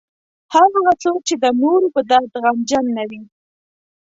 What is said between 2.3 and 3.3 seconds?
غمجن نه وي.